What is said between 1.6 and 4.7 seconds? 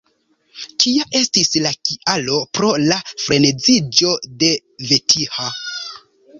la kialo pro la freneziĝo de